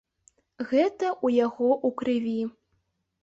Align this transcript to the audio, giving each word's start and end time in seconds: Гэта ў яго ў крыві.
Гэта 0.69 1.05
ў 1.25 1.27
яго 1.45 1.69
ў 1.87 1.89
крыві. 1.99 2.39